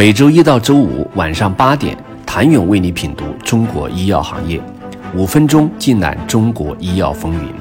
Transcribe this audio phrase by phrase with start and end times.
[0.00, 4.58] 每周一到周五晚上八点，谭勇为你品读中国医药行业，
[5.14, 7.52] 五分钟尽览中国医药风云。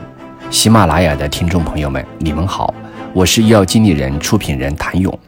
[0.50, 2.74] 喜马拉雅的听众朋友们，你们好，
[3.12, 5.20] 我是医药经理人、出品人谭勇。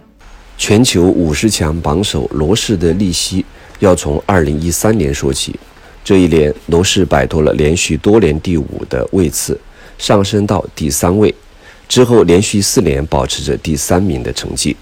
[0.57, 3.45] 全球五十强榜首罗氏的利息
[3.79, 5.59] 要从二零一三年说起。
[6.05, 9.59] 这一年，罗氏摆脱了连续多年第五的位次，
[9.97, 11.35] 上升到第三位。
[11.89, 14.77] 之后连续四年保持着第三名的成绩。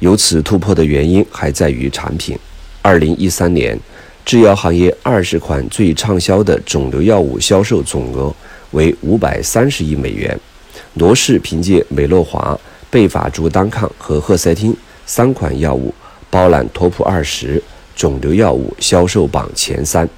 [0.00, 2.38] 由此突破的原因还在于产品。
[2.82, 3.78] 二零一三年，
[4.24, 8.34] 制药行业二十款最畅销的肿瘤药物销售总额
[8.72, 10.38] 为五百三十亿美元。
[10.94, 12.58] 罗氏凭借美洛华、
[12.90, 14.76] 贝法珠单抗和赫赛汀
[15.06, 15.94] 三款药物
[16.30, 17.62] 包揽 TOP 二十
[17.96, 20.08] 肿瘤药物销售榜前三。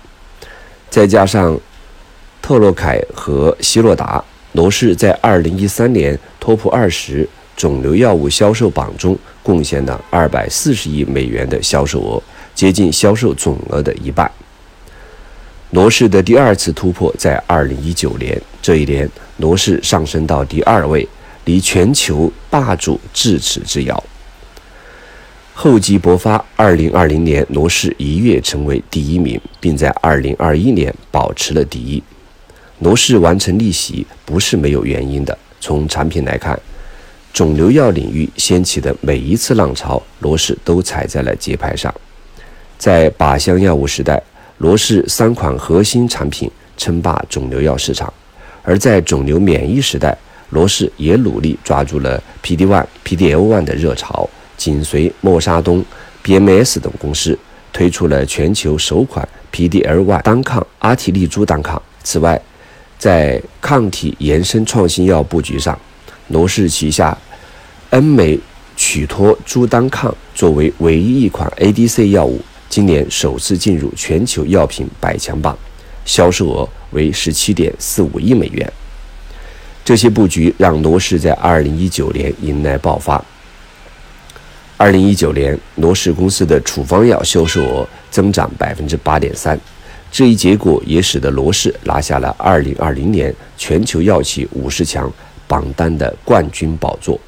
[0.90, 1.58] 再加上
[2.42, 12.22] 特洛凯和希洛达，罗氏在二零一三年 TOP 二十肿瘤药物销售榜中贡献了二百四十亿美元的销售额，
[12.54, 14.30] 接近销售总额的一半。
[15.70, 21.06] 罗氏的第二次突破在二零一九年，这一年罗氏上升到第二位，
[21.44, 24.04] 离全球霸主咫尺之遥。
[25.54, 32.02] 厚积薄发，二零二零年罗氏一跃成为第一名，并在二零二一年保持了第一。
[32.80, 35.36] 罗氏完成逆袭不是没有原因的。
[35.58, 36.58] 从产品来看，
[37.36, 41.94] 肿瘤药领域掀起的每一次浪潮，罗氏都踩在了节拍上。
[42.78, 44.18] 在靶向药物时代，
[44.56, 48.10] 罗氏三款核心产品称霸肿瘤药市场；
[48.62, 50.16] 而在肿瘤免疫时代，
[50.48, 54.26] 罗氏也努力抓住了 PD-1、PD-L1 的热潮。
[54.56, 55.84] 紧随默沙东、
[56.24, 57.38] BMS 等公司，
[57.70, 61.82] 推出了全球首款 PD-L1 单抗阿替利珠单抗。
[62.02, 62.40] 此外，
[62.98, 65.78] 在抗体延伸创新药布局上，
[66.28, 67.16] 罗氏旗下
[67.90, 68.38] 恩美
[68.76, 75.56] 曲托珠单抗作为唯一一款 ADC 药物，今年首次进入全球药品百强榜，
[76.04, 78.70] 销售额为十七点四五亿美元。
[79.84, 83.24] 这些布局让罗氏在二零一九年迎来爆发。
[84.76, 89.58] 二零一九年，罗氏公司的处方药销售额增长百分之八点三，
[90.10, 95.10] 这一结果也使得罗氏拿下了二零二零年全球药企五十强
[95.46, 97.18] 榜单的冠军宝座。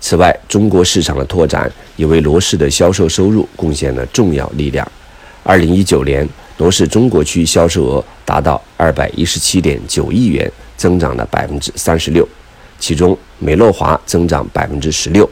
[0.00, 4.86] 此外，中国市场的拓展也为罗氏的销售收入贡献了重要力量。
[5.44, 12.26] 二零一九年，罗氏中国区销售额达到二百一十七点九亿元，增长了百分之三十六，
[12.78, 15.28] 其中美乐华增长百分之十六。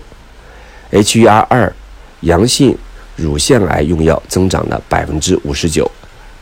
[0.92, 1.72] HER2
[2.20, 2.76] 阳性
[3.16, 5.90] 乳腺癌用药增长了百分之五十九，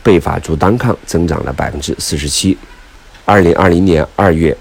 [0.03, 2.57] 贝法珠单抗增长了百分之四十七。
[3.25, 4.55] 二零二零年二月，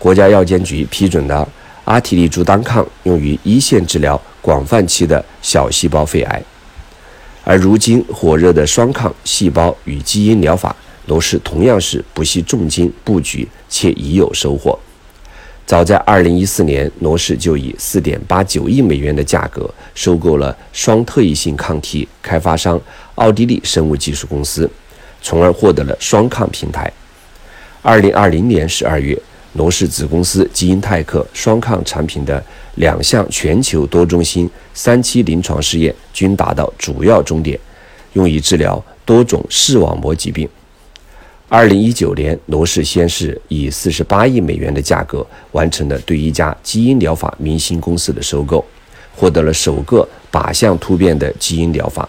[0.00, 1.46] 国家药监局批准了
[1.84, 6.42] 阿替利珠单抗用于一线治疗广泛期的小细胞肺癌。
[7.44, 10.74] 而如今火热的双抗细胞与基因疗法，
[11.04, 14.78] 罗氏同样是不惜重金布局，且已有收获。
[15.66, 22.80] 早在二零一四年，罗氏就以四点八九亿美元的价格收购了双特异性抗体开发商
[23.16, 24.70] 奥地利生物技术公司，
[25.20, 26.90] 从而获得了双抗平台。
[27.82, 29.20] 二零二零年十二月，
[29.54, 32.42] 罗氏子公司基因泰克双抗产品的
[32.76, 37.58] 两项全球多中心三期临床试验均达到主要终点，
[38.12, 40.48] 用以治疗多种视网膜疾病。
[41.48, 48.64] 二零一九年，罗氏先是以四十八亿美元的价格完成了对一家基因疗法明星公司的收购，
[49.16, 52.08] 获得了首个靶向突变的基因疗法。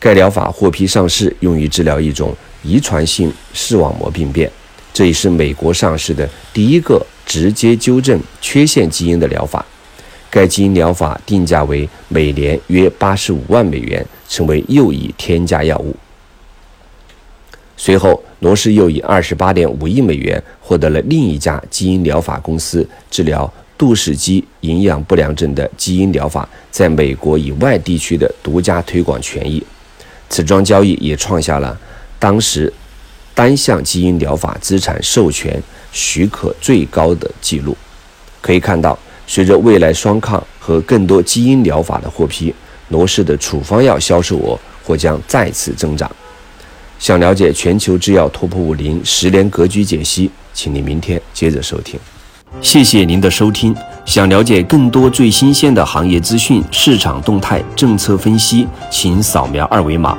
[0.00, 4.50] 该疗法获批上市，用于治疗一种遗传性视网膜病变，
[4.92, 9.64] 这也是美国上市的第一个直接纠正缺陷基因的疗法。
[10.30, 15.96] 该基因疗法定价为每年约八十五万美元，成为又一天价药物。
[17.76, 29.62] 随后，罗氏又以二十八点五亿美元获得了另一家基因疗法公司治疗杜氏肌营养不良症的基因疗法在美国以外地区的独家推广权益。
[30.28, 31.78] 此桩交易也创下了
[32.18, 32.70] 当时
[33.38, 35.62] 单项基因疗法资产授权
[35.92, 37.76] 许可最高的记录。
[38.40, 38.98] 可以看到，
[39.28, 42.52] 随着未来双抗和更多基因疗法的获批，
[42.88, 46.10] 罗氏的处方药销售额或将再次增长。
[46.98, 51.96] 想了解全球制药 TOP 五零十年格局解析，请你明天接着收听。
[52.60, 53.72] 谢谢您的收听。
[54.04, 60.18] 想了解更多最新鲜的行业资讯、市场动态、政策分析，请扫描二维码